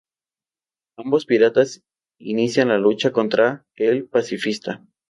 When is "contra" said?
3.11-3.67